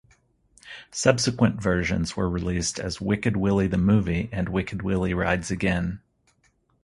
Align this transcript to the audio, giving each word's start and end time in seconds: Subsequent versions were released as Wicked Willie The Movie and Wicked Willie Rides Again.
Subsequent 0.89 1.61
versions 1.61 2.17
were 2.17 2.27
released 2.27 2.79
as 2.79 2.99
Wicked 2.99 3.37
Willie 3.37 3.67
The 3.67 3.77
Movie 3.77 4.29
and 4.31 4.49
Wicked 4.49 4.81
Willie 4.81 5.13
Rides 5.13 5.51
Again. 5.51 6.01